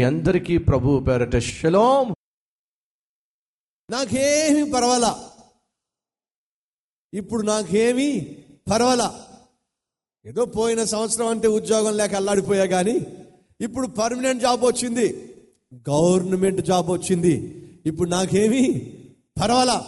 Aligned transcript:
మీ 0.00 0.04
అందరికీ 0.04 0.54
ప్రభు 0.58 0.90
పేరట 1.06 1.36
షలోం 1.36 2.06
నాకేమి 3.88 4.62
పర్వాల? 4.74 5.06
ఇప్పుడు 7.12 7.42
నాకేమీ 7.42 8.06
పర్వాల? 8.70 9.02
ఏదో 10.24 10.44
పోయిన 10.44 10.84
సంవత్సరం 10.84 11.28
అంటే 11.28 11.48
ఉద్యోగం 11.48 11.96
లేక 11.96 12.14
అల్లాడిపోయా 12.14 12.66
కానీ 12.66 12.96
ఇప్పుడు 13.60 13.86
పర్మనెంట్ 13.98 14.42
జాబ్ 14.42 14.64
వచ్చింది 14.64 15.06
గవర్నమెంట్ 15.90 16.62
జాబ్ 16.70 16.88
వచ్చింది 16.90 17.34
ఇప్పుడు 17.86 18.08
నాకేమీ 18.08 18.64
పర్వాలా? 19.40 19.78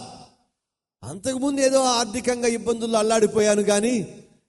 అంతకుముందు 1.03 1.61
ఏదో 1.61 1.81
ఆర్థికంగా 1.83 2.47
ఇబ్బందుల్లో 2.47 2.99
అల్లాడిపోయాను 2.99 3.63
కానీ 3.63 3.95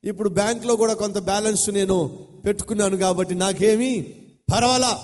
ఇప్పుడు 0.04 0.28
బ్యాంక్లో 0.28 0.76
కూడా 0.76 0.94
కొంత 0.94 1.18
బ్యాలెన్స్ 1.30 1.70
నేను 1.70 1.98
పెట్టుకున్నాను 2.46 2.96
కాబట్టి 2.96 3.34
నాకేమీ 3.34 3.92
పర్వాలా? 4.52 4.94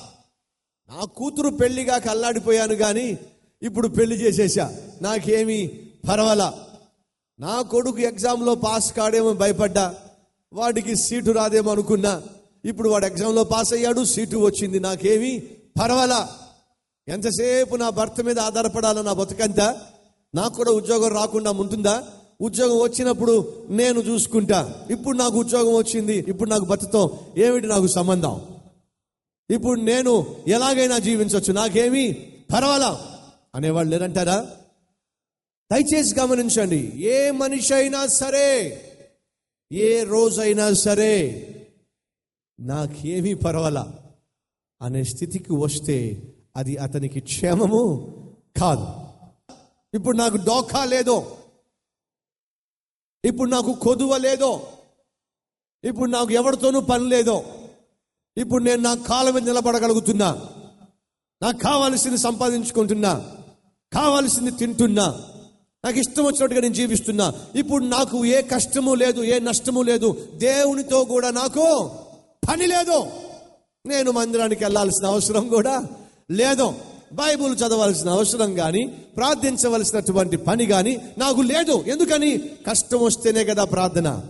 నా 0.91 1.05
కూతురు 1.05 1.51
పెళ్ళిగా 1.51 1.99
కల్లాడిపోయాను 1.99 2.75
కానీ 2.75 3.19
ఇప్పుడు 3.63 3.89
పెళ్ళి 3.89 4.17
చేసేసా 4.17 4.73
నాకేమీ 5.03 5.67
పర్వాలా. 6.09 6.55
నా 7.41 7.63
కొడుకు 7.63 7.99
ఎగ్జామ్లో 7.99 8.55
పాస్ 8.55 8.93
కాడేమో 8.93 9.33
భయపడ్డా. 9.33 9.95
వాడికి 10.53 10.97
సీటు 10.97 11.31
రాదేమో 11.31 11.71
అనుకున్నా. 11.73 12.23
ఇప్పుడు 12.65 12.89
వాడు 12.89 13.07
ఎగ్జామ్లో 13.07 13.45
పాస్ 13.45 13.73
అయ్యాడు 13.73 14.05
సీటు 14.05 14.37
వచ్చింది. 14.37 14.81
నాకేమీ 14.81 15.39
పర్వాలా. 15.81 16.29
ఎంతసేపు 17.09 17.77
నా 17.77 17.91
భర్త 17.91 18.21
మీద 18.21 18.39
ఆధారపడాలో 18.39 19.03
నా 19.03 19.13
బతుకంతా? 19.13 19.77
నాకు 20.35 20.55
కూడా 20.55 20.71
ఉద్యోగం 20.71 21.09
రాకుండా 21.09 21.51
ఉంటుందా 21.51 22.03
ఉద్యోగం 22.41 22.79
వచ్చినప్పుడు 22.81 23.53
నేను 23.71 24.01
చూసుకుంటా. 24.01 24.75
ఇప్పుడు 24.91 25.17
నాకు 25.17 25.39
ఉద్యోగం 25.39 25.75
వచ్చింది 25.75 26.25
ఇప్పుడు 26.29 26.51
నాకు 26.51 26.65
భర్తతో 26.65 27.19
ఏమిటి 27.37 27.67
నాకు 27.67 27.87
సంబంధం? 27.87 28.41
ఇప్పుడు 29.51 29.81
నేను 29.81 30.37
ఎలాగైనా 30.49 30.99
జీవించవచ్చు 30.99 31.53
నాకేమీ 31.53 32.13
పర్వాలా? 32.55 33.21
అనేవాళ్ళు 33.55 33.91
లేరంటారా 33.91 34.47
దయచేసి 35.73 36.21
గమనించండి. 36.21 36.93
ఏ 36.97 37.31
మనిషి 37.31 37.75
అయినా 37.75 38.07
సరే 38.07 38.49
ఏ 39.73 40.03
రోజైనా 40.03 40.73
సరే 40.73 41.13
నాకేమీ 42.61 43.35
పర్వాలా 43.35 43.99
అనే 44.83 45.05
స్థితికి 45.05 45.53
వస్తే 45.53 46.23
అది 46.57 46.77
అతనికి 46.77 47.21
క్షేమము 47.21 47.83
కాదు. 48.61 48.87
ఇప్పుడు 49.95 50.17
నాకు 50.17 50.37
డోకా 50.37 50.85
లేదో 50.85 51.37
ఇప్పుడు 53.25 53.51
నాకు 53.51 53.73
కొదువ 53.73 54.17
లేదో 54.17 54.73
ఇప్పుడు 55.85 56.11
నాకు 56.11 56.31
ఎవరితోనూ 56.31 56.81
పని 56.81 57.09
లేదో 57.09 57.45
ఇప్పుడు 58.37 58.65
నేను 58.65 58.83
నా 58.83 58.95
కాళ్ళ 58.95 59.31
మీద 59.31 59.49
నిలబడగలుగుతున్నా. 59.49 60.39
నాకు 61.43 61.59
కావాల్సింది 61.59 62.19
సంపాదించుకుంటున్నా. 62.19 63.25
కావాల్సింది 63.93 64.51
తింటున్నా. 64.51 65.15
నాకు 65.85 65.99
ఇష్టం 65.99 66.25
వచ్చినట్టుగా 66.25 66.61
నేను 66.61 66.75
జీవిస్తున్నా. 66.75 67.33
ఇప్పుడు 67.55 67.85
నాకు 67.85 68.25
ఏ 68.25 68.43
కష్టము 68.43 68.95
లేదు 68.95 69.21
ఏ 69.21 69.39
నష్టము 69.39 69.83
లేదు. 69.83 70.29
దేవునితో 70.35 71.05
కూడా 71.05 71.31
నాకు 71.31 71.91
పని 72.49 72.67
లేదు. 72.67 73.07
నేను 73.87 74.11
మందిరానికి 74.11 74.65
వెళ్ళాల్సిన 74.65 75.07
అవసరం 75.07 75.49
కూడా 75.49 75.83
లేదు. 76.31 76.75
బైబుల్ 77.13 77.57
చదవాల్సిన 77.57 78.11
అవసరం 78.11 78.55
కానీ 78.55 78.87
ప్రార్థించవలసినటువంటి 79.17 80.37
పని 80.37 80.67
కానీ 80.67 80.99
నాకు 81.19 81.41
లేదు. 81.41 81.85
ఎందుకని? 81.87 82.39
కష్టం 82.39 83.01
వస్తేనే 83.01 83.45
కదా 83.45 83.65
ప్రార్థన. 83.65 84.23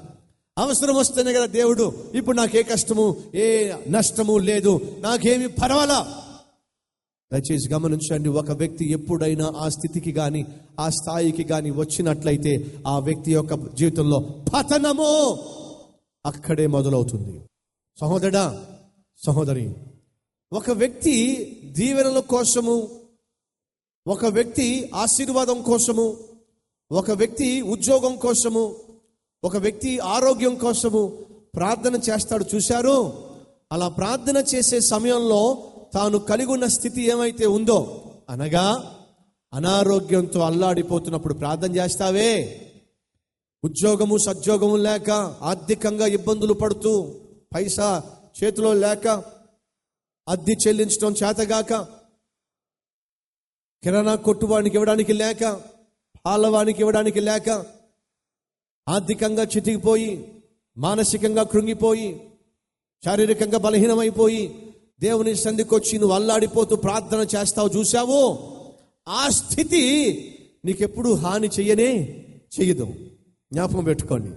అవసరం 0.59 0.95
వస్తేనే 0.95 1.33
కదా 1.33 1.47
దేవుడు. 1.47 1.93
ఇప్పుడు 2.15 2.37
నాకే 2.37 2.63
కష్టము 2.63 3.17
ఏ 3.35 3.73
నష్టము 3.89 4.39
లేదు. 4.39 4.81
నాకేమి 4.99 5.49
పర్వాలా? 5.49 6.27
దయచేసి 7.33 7.75
గమనించండి 7.75 8.29
ఒక 8.29 8.51
వ్యక్తి 8.51 8.93
ఎప్పుడైనా 8.93 9.53
ఆ 9.57 9.69
స్థితికి 9.69 10.13
కానీ 10.13 10.47
ఆ 10.81 10.89
స్థాయికి 10.89 11.45
కానీ 11.45 11.71
వచ్చినట్లయితే 11.71 12.83
ఆ 12.87 12.99
వ్యక్తి 12.99 13.33
యొక్క 13.33 13.55
జీవితంలో 13.75 14.19
పతనము 14.55 15.11
అక్కడే 16.27 16.67
మొదలవుతుంది. 16.67 17.41
సహోదరా 18.01 18.67
సహోదరి 19.27 19.75
ఒక 20.53 20.71
వ్యక్తి 20.71 21.15
దీవెనల 21.79 22.19
కోసము 22.19 22.89
ఒక 24.07 24.27
వ్యక్తి 24.27 24.91
ఆశీర్వాదం 24.95 25.63
కోసము 25.63 26.17
ఒక 26.91 27.11
వ్యక్తి 27.11 27.61
ఉద్యోగం 27.61 28.17
కోసము 28.17 28.77
ఒక 29.43 29.57
వ్యక్తి 29.57 29.91
ఆరోగ్యం 30.15 30.55
కోసము 30.55 31.01
ప్రార్థన 31.57 31.95
చేస్తాడు 32.09 32.45
చూశారు? 32.55 32.97
అలా 33.73 33.89
ప్రార్థన 33.99 34.39
చేసే 34.53 34.79
సమయంలో 34.93 35.41
తాను 35.95 36.19
కలిగి 36.31 36.51
ఉన్న 36.53 36.67
స్థితి 36.67 37.03
ఏమైతే 37.13 37.47
ఉందో 37.47 37.79
అనగా 38.33 38.65
అనారోగ్యంతో 39.53 40.41
అల్లాడిపోతున్నప్పుడు 40.41 41.35
ప్రార్థన 41.35 41.71
చేస్తావే. 41.77 42.33
ఉద్యోగము 43.65 44.17
సద్యోగము 44.27 44.77
లేక 44.89 45.11
ఆర్థికంగా 45.43 46.07
ఇబ్బందులు 46.19 46.55
పడుతూ 46.63 46.93
పైసా 47.55 47.89
చేతిలో 48.39 48.73
లేక 48.85 49.07
అద్దె 50.27 50.55
చెల్లించడం 50.63 51.13
చేతగాక 51.13 51.73
కిరాణా 53.83 54.15
కొట్టువానికి 54.29 54.77
ఇవ్వడానికి 54.77 55.13
లేక 55.13 55.43
పాలవానికి 56.27 56.81
ఇవ్వడానికి 56.83 57.21
లేక 57.21 57.51
ఆర్థికంగా 58.89 59.43
చితికిపోయి 59.43 60.25
మానసికంగా 60.79 61.43
కృంగిపోయి 61.43 62.21
శారీరకంగా 63.05 63.59
బలహీనమైపోయి 63.59 64.55
దేవుని 65.01 65.35
సంధికొచ్చి 65.35 65.99
నువ్వు 65.99 66.15
అల్లాడిపోతూ 66.15 66.77
ప్రార్థన 66.77 67.27
చేస్తావు 67.37 67.69
చూసావు 67.69 68.39
ఆ 69.09 69.29
స్థితి 69.29 69.83
నీకెప్పుడు 70.65 71.13
హాని 71.13 71.47
చెయ్యనే 71.47 72.25
చెయ్యదు. 72.61 72.93
జ్ఞాపకం 73.53 73.85
పెట్టుకోండి. 73.85 74.31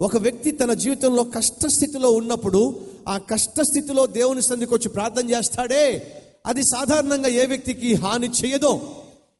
ఒక 0.00 0.16
వ్యక్తి 0.16 0.50
తన 0.50 0.72
జీవితంలో 0.72 1.24
కష్టస్థితిలో 1.24 2.10
ఉన్నప్పుడు 2.10 2.80
ఆ 3.08 3.18
కష్టస్థితిలో 3.18 4.06
దేవుని 4.06 4.42
సంధికి 4.42 4.74
వచ్చి 4.74 4.88
ప్రార్థన 4.88 5.30
చేస్తాడే? 5.30 6.14
అది 6.46 6.62
సాధారణంగా 6.62 7.28
ఏ 7.28 7.46
వ్యక్తికి 7.46 7.94
హాని 7.94 8.28
చేయదో 8.28 8.94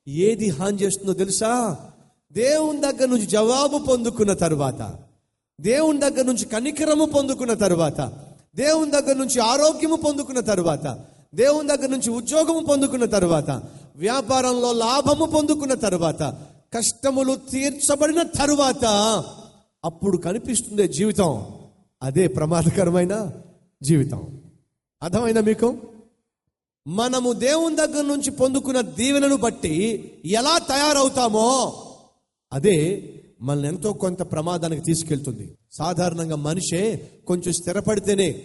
ఏది 0.08 0.48
హాని 0.48 0.78
చేస్తుందో 0.78 1.12
తెలుసా? 1.12 1.78
దేవుని 2.32 2.80
దగ్గర 2.80 3.06
నుంచి 3.06 3.26
జవాబు 3.26 3.78
పొందుకున్న 3.78 4.32
తరువాత 4.32 4.98
దేవుని 5.60 6.00
దగ్గర 6.00 6.22
నుంచి 6.22 6.44
కనికరము 6.44 7.04
పొందుకున్న 7.04 7.52
తరువాత 7.54 8.00
దేవుని 8.56 8.90
దగ్గర 8.90 9.14
నుంచి 9.14 9.40
ఆరోగ్యము 9.40 9.96
పొందుకున్న 9.96 10.40
తరువాత 10.40 10.98
దేవుని 11.34 11.68
దగ్గర 11.68 11.88
నుంచి 11.88 12.10
ఉద్యోగము 12.10 12.66
పొందుకున్న 12.66 13.04
తరువాత 13.04 13.50
వ్యాపారంలో 13.96 14.72
లాభము 14.72 15.24
పొందుకున్న 15.24 15.74
తరువాత 15.74 16.22
కష్టములు 16.74 17.36
తీర్చబడిన 17.36 18.22
తరువాత 18.22 18.84
అప్పుడు 19.84 20.16
కనిపిస్తుంది 20.16 20.88
జీవితం. 20.88 21.46
అదే 22.02 22.28
ప్రమాదకరమైన 22.28 23.30
జీవితం. 23.82 24.40
అర్థమైందా 25.02 25.40
మీకు? 25.40 25.76
మనము 26.86 27.32
దేవుని 27.32 27.76
దగ్గర 27.76 28.02
నుంచి 28.02 28.30
పొందుకున్న 28.30 28.80
దీవెనను 28.80 29.36
బట్టి 29.36 30.10
ఎలా 30.24 30.58
తయారవుతామో 30.58 31.82
అదే 32.56 33.02
మనల్ని 33.42 33.68
ఎంతో 33.68 33.92
కొంత 33.92 34.32
ప్రమాదానికి 34.32 34.82
తీసుకెళ్తుంది. 34.82 35.54
సాధారణంగా 35.72 36.36
మనిషే 36.36 37.10
కొంచెం 37.26 37.52
స్థిరపడితేనే 37.52 38.42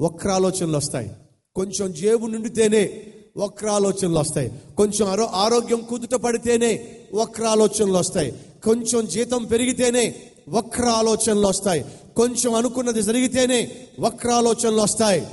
వక్ర 0.00 0.28
ఆలోచనలు 0.28 0.76
వస్తాయి. 0.76 1.10
కొంచెం 1.56 1.92
జేబు 1.92 2.26
నిండితేనే 2.26 3.02
వక్ర 3.36 3.68
ఆలోచనలు 3.68 4.18
వస్తాయి. 4.18 4.52
కొంచెం 4.76 5.08
ఆరో 5.08 5.24
ఆరోగ్యం 5.24 5.86
కుదుట 5.90 6.14
పడితేనే 6.14 6.88
వక్ర 7.14 7.44
ఆలోచనలు 7.44 7.92
వస్తాయి. 7.92 8.32
కొంచెం 8.64 9.06
జీతం 9.06 9.44
పెరిగితేనే 9.44 10.14
వక్ర 10.48 10.84
ఆలోచనలు 10.84 11.46
వస్తాయి. 11.46 11.84
కొంచెం 12.16 12.54
అనుకున్నది 12.54 13.02
జరిగితేనే 13.02 13.70
వక్ర 14.00 14.30
ఆలోచనలు 14.30 14.80
వస్తాయి. 14.80 15.26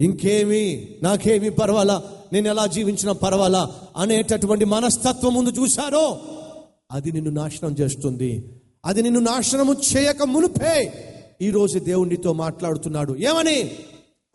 ఇంకేమి 0.00 0.88
నాకేమి 1.02 1.50
పర్వాలా? 1.50 2.02
నేను 2.32 2.48
ఎలా 2.48 2.66
జీవించినా 2.66 3.12
పర్వాలా? 3.12 3.70
అనేటటువంటి 3.96 4.64
మనస్తత్వం 4.64 5.34
ముందు 5.34 5.50
చూశారో 5.50 6.20
అది 6.90 7.12
నిన్ను 7.12 7.30
నాశనం 7.30 7.76
చేస్తుంది. 7.80 8.48
అది 8.84 9.02
నిన్ను 9.02 9.20
నాశనము 9.20 9.72
చేయక 9.72 10.22
మునుపే 10.22 10.92
ఈరోజు 11.42 11.78
దేవునితో 11.78 12.32
మాట్లాడుతున్నాడు. 12.32 13.16
ఏమని? 13.16 13.70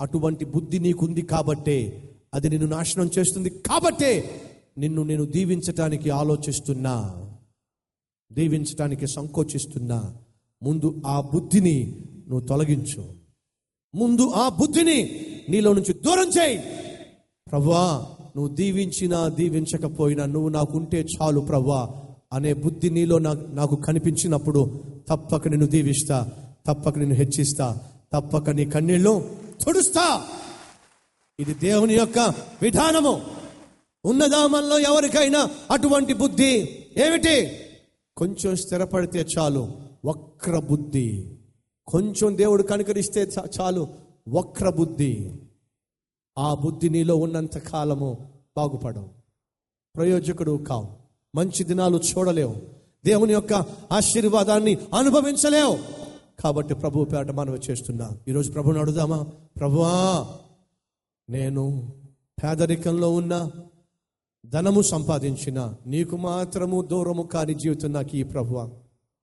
అటువంటి 0.01 0.45
బుద్ధి 0.45 0.79
నీకుంది 0.79 1.21
కాబట్టే 1.21 2.09
అది 2.33 2.49
నిన్ను 2.49 2.67
నాశనం 2.67 3.11
చేస్తుంది 3.19 3.49
కాబట్టే 3.49 4.41
నిన్ను 4.77 5.03
నేను 5.03 5.25
దీవించటానికి 5.25 6.09
ఆలోచిస్తున్నా. 6.09 7.27
దీవించటానికి 8.33 9.07
సంకోచిస్తున్నా. 9.07 10.15
ముందు 10.63 11.01
ఆ 11.05 11.21
బుద్ధిని 11.21 12.05
నువ్వు 12.29 12.47
తొలగించు. 12.47 13.13
ముందు 13.95 14.29
ఆ 14.29 14.49
బుద్ధిని 14.49 15.25
నీలో 15.49 15.73
నుంచి 15.73 15.93
దూరం 15.93 16.29
చేయి. 16.29 16.57
ప్రవ్వా 17.51 18.05
నువ్వు 18.35 18.55
దీవించినా 18.55 19.27
దీవించకపోయినా 19.27 20.25
నువ్వు 20.25 20.49
నాకుంటే 20.49 21.05
చాలు 21.21 21.39
ప్రవ్వా. 21.39 21.89
అనే 22.33 22.53
బుద్ధి 22.53 22.89
నీలో 22.89 23.17
నాకు 23.17 23.75
కనిపించినప్పుడు 23.75 24.83
తప్పక 25.09 25.47
నిన్ను 25.47 25.67
దీవిస్తా 25.67 26.31
తప్పక 26.67 26.97
నిన్ను 26.97 27.15
హెచ్చిస్తా 27.15 27.81
తప్పక 28.13 28.49
నీ 28.49 28.65
కన్నీళ్ళు 28.65 29.35
తుడుస్తా. 29.61 30.25
ఇది 31.39 31.53
దేవుని 31.53 31.93
యొక్క 31.93 32.19
విధానము. 32.61 33.21
ఉన్నదా 34.05 34.47
మనలో 34.47 34.79
ఎవరికైనా 34.79 35.49
అటువంటి 35.71 36.13
బుద్ధి? 36.13 36.69
ఏమిటి? 36.97 37.51
కొంచెం 38.17 38.55
స్థిరపడితే 38.55 39.25
చాలు 39.37 39.71
వక్ర 40.05 40.59
బుద్ధి. 40.59 41.37
కొంచెం 41.87 42.37
దేవుడు 42.37 42.63
కనుకరిస్తే 42.63 43.31
చాలు 43.61 43.87
వక్ర 44.29 44.69
బుద్ధి. 44.69 45.31
ఆ 46.39 46.53
బుద్ధి 46.53 46.89
నీలో 46.89 47.15
ఉన్నంత 47.15 47.57
కాలము 47.57 48.31
బాగుపడవు. 48.57 49.09
ప్రయోజకుడు 49.95 50.63
కావు. 50.69 51.00
మంచి 51.35 51.63
దినాలు 51.63 51.97
చూడలేవు. 51.97 52.55
దేవుని 53.05 53.33
యొక్క 53.33 53.53
ఆశీర్వాదాన్ని 53.91 54.77
అనుభవించలేవు. 54.97 55.77
కాబట్టి 56.43 56.73
ప్రభు 56.73 57.03
పేట 57.03 57.31
మనవి 57.31 57.59
చేస్తున్నా. 57.71 58.09
ఈరోజు 58.27 58.51
ప్రభుని 58.51 58.79
అడుగుదామా? 58.79 59.25
ప్రభువా 59.57 60.27
నేను 61.29 61.93
పేదరికంలో 62.43 63.13
ఉన్న 63.13 63.51
ధనము 64.45 64.81
సంపాదించిన 64.81 65.73
నీకు 65.87 66.17
మాత్రము 66.17 66.81
దూరము 66.81 67.23
కాని 67.23 67.53
జీవితం 67.53 67.93
నాకు 67.93 68.17
ఈ 68.17 68.23
ప్రభువ. 68.23 68.69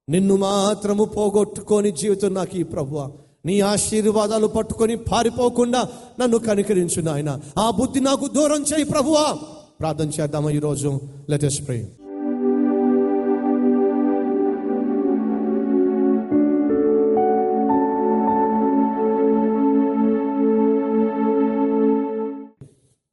నిన్ను 0.09 0.37
మాత్రము 0.37 1.05
పోగొట్టుకొని 1.05 1.93
జీవితం 1.93 2.35
నాకు 2.35 2.57
ఈ 2.57 2.63
ప్రభువ. 2.63 3.13
నీ 3.47 3.61
ఆశీర్వాదాలు 3.61 4.47
పట్టుకొని 4.47 4.97
పారిపోకుండా 4.97 5.89
నన్ను 6.21 6.39
కనికరించు 6.39 7.03
నాయన. 7.03 7.41
ఆ 7.59 7.71
బుద్ధి 7.71 8.01
నాకు 8.01 8.29
దూరం 8.29 8.63
చేయి 8.63 8.85
ప్రభువా. 8.85 9.39
ప్రార్థన 9.81 10.09
చేద్దామా 10.09 10.51
ఈరోజు. 10.51 10.91
లెటెస్ట్ 11.31 11.67
ప్రే 11.67 11.79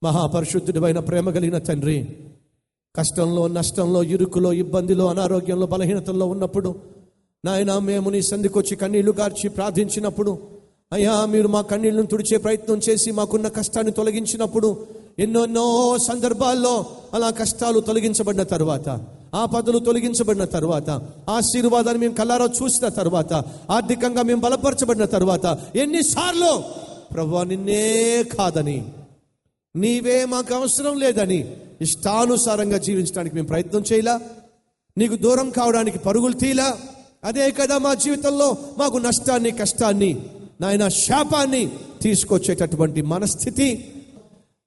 మహాపరిశుద్ధుడివైన 0.01 0.99
ప్రేమ 0.99 1.29
కలిగిన 1.31 1.57
తండ్రి 1.57 1.97
కష్టంలో 2.95 3.47
నష్టంలో 3.47 4.03
ఇరుకులో 4.03 4.53
ఇబ్బందిలో 4.53 5.07
అనారోగ్యంలో 5.07 5.65
బలహీనతల్లో 5.65 6.25
ఉన్నప్పుడు 6.25 6.69
నాయన 7.43 7.79
మేము 7.79 8.09
నీ 8.09 8.21
సంధికొచ్చి 8.21 8.75
కన్నీళ్ళు 8.75 9.11
గార్చి 9.11 9.49
ప్రార్థించినప్పుడు 9.49 10.31
అయ్యా 10.93 11.25
మీరు 11.25 11.47
మా 11.47 11.61
కన్నీళ్ళను 11.61 12.07
తుడిచే 12.07 12.37
ప్రయత్నం 12.37 12.79
చేసి 12.89 13.11
మాకున్న 13.11 13.47
కష్టాన్ని 13.47 13.91
తొలగించినప్పుడు 13.91 14.69
ఎన్నెన్నో 15.17 15.97
సందర్భాల్లో 15.97 16.85
అలా 17.13 17.29
కష్టాలు 17.29 17.79
తొలగించబడిన 17.79 18.43
తర్వాత 18.43 18.89
ఆపదలు 19.33 19.79
తొలగించబడిన 19.79 20.45
తర్వాత 20.45 20.89
ఆశీర్వాదాన్ని 21.29 22.01
మేము 22.01 22.13
కల్లారా 22.13 22.47
చూసిన 22.63 22.87
తర్వాత 22.87 23.33
ఆర్థికంగా 23.69 24.21
మేము 24.21 24.41
బలపరచబడిన 24.41 25.05
తర్వాత 25.05 25.45
ఎన్నిసార్లు 25.75 26.51
ప్రభు 27.13 27.43
నిన్నే 27.43 28.23
కాదని 28.23 28.83
నీవే 29.75 30.25
మాకు 30.25 30.53
అవసరం 30.55 30.99
లేదని 30.99 31.39
ఇష్టానుసారంగా 31.81 32.77
జీవించడానికి 32.77 33.35
మేము 33.35 33.47
ప్రయత్నం 33.47 33.83
చేయలా 33.91 34.21
నీకు 34.97 35.15
దూరం 35.15 35.49
కావడానికి 35.49 35.99
పరుగులు 35.99 36.33
తీలా. 36.33 36.77
అదే 37.23 37.51
కదా 37.51 37.77
మా 37.77 37.93
జీవితంలో 37.93 38.57
మాకు 38.77 38.97
నష్టాన్ని 38.97 39.51
కష్టాన్ని 39.51 40.11
నాయన 40.61 40.87
శాపాన్ని 40.87 41.63
తీసుకొచ్చేటటువంటి 42.01 43.01
మనస్థితి. 43.01 43.67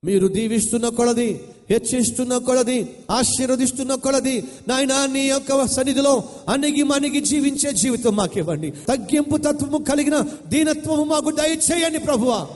మీరు 0.04 0.26
దీవిస్తున్న 0.28 0.88
కొలది 0.88 1.40
హెచ్చిస్తున్న 1.70 2.36
కొలది 2.38 2.76
ఆశీర్వదిస్తున్న 3.10 3.94
కొలది 3.94 4.34
నాయన 4.68 5.06
నీ 5.12 5.22
యొక్క 5.28 5.66
సన్నిధిలో 5.66 6.12
అణిగి 6.48 6.82
మణిగి 6.82 7.20
జీవించే 7.20 7.72
జీవితం 7.72 8.16
మాకివ్వండి. 8.16 8.70
తగ్గింపు 8.88 9.36
తత్వము 9.36 9.78
కలిగిన 9.84 10.16
దీనత్వము 10.48 11.04
మాకు 11.04 11.30
దయచేయండి 11.30 11.98
ప్రభువా. 11.98 12.46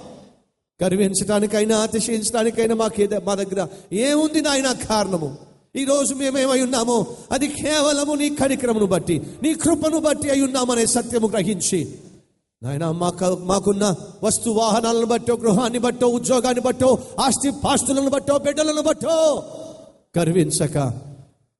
గర్వించడానికైనా 0.80 1.78
అతిశయించడానికైనా 1.78 2.74
మాకు 2.74 3.08
మా 3.26 3.34
దగ్గర 3.34 3.66
ఏముంది 3.92 4.40
నాయన 4.40 4.72
కారణము? 4.72 5.30
ఈ 5.76 5.84
రోజు 5.84 6.14
మేమేమై 6.14 6.60
ఉన్నామో 6.60 6.96
అది 7.32 7.46
కేవలము 7.48 8.14
నీ 8.14 8.28
కార్యక్రమను 8.30 8.86
బట్టి 8.86 9.22
నీ 9.42 9.54
కృపను 9.54 9.98
బట్టి 9.98 10.30
అయి 10.30 10.42
ఉన్నామనే 10.42 10.86
సత్యము 10.86 11.28
గ్రహించి 11.28 11.80
నాయన 12.62 12.90
మాకు 12.90 13.38
మాకున్న 13.44 13.94
వస్తు 14.22 14.50
వాహనాలను 14.50 15.06
బట్టో 15.06 15.36
గృహాన్ని 15.36 15.78
బట్టో 15.78 16.06
ఉద్యోగాన్ని 16.06 16.60
బట్టో 16.60 16.98
ఆస్తి 17.20 17.50
పాస్తులను 17.50 18.10
బట్టో 18.10 18.38
బిడ్డలను 18.38 18.82
బట్టో 18.82 19.42
గర్వించక 20.18 20.92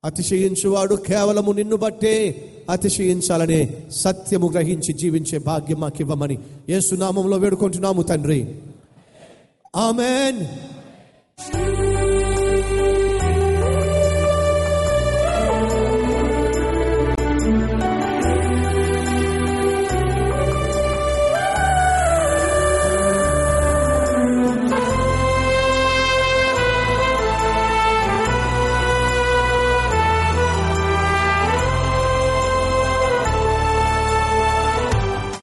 అతిశయించువాడు 0.05 0.95
కేవలము 0.95 1.53
నిన్ను 1.53 1.77
బట్టే 1.77 2.15
అతిశయించాలనే 2.71 3.77
సత్యము 3.91 4.51
గ్రహించి 4.53 4.93
జీవించే 4.93 5.39
భాగ్యం 5.39 5.81
మాకివ్వమని 5.81 6.39
ఏసునామంలో 6.69 7.37
వేడుకుంటున్నాము 7.37 8.03
తండ్రి. 8.03 8.61
ఆమెన్. 9.77 10.47
Thank 11.53 11.92